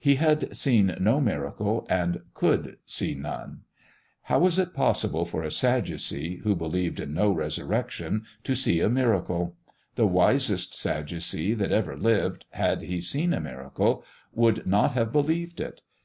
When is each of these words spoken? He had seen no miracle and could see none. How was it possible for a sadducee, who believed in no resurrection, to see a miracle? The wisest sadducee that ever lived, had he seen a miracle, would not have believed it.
He 0.00 0.16
had 0.16 0.56
seen 0.56 0.96
no 0.98 1.20
miracle 1.20 1.86
and 1.88 2.22
could 2.34 2.78
see 2.86 3.14
none. 3.14 3.60
How 4.22 4.40
was 4.40 4.58
it 4.58 4.74
possible 4.74 5.24
for 5.24 5.44
a 5.44 5.50
sadducee, 5.52 6.38
who 6.38 6.56
believed 6.56 6.98
in 6.98 7.14
no 7.14 7.30
resurrection, 7.30 8.24
to 8.42 8.56
see 8.56 8.80
a 8.80 8.90
miracle? 8.90 9.54
The 9.94 10.08
wisest 10.08 10.74
sadducee 10.74 11.54
that 11.54 11.70
ever 11.70 11.96
lived, 11.96 12.46
had 12.50 12.82
he 12.82 13.00
seen 13.00 13.32
a 13.32 13.38
miracle, 13.40 14.02
would 14.32 14.66
not 14.66 14.94
have 14.94 15.12
believed 15.12 15.60
it. 15.60 15.82